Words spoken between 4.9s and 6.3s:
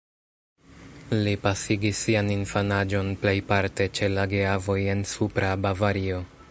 en Supra Bavario.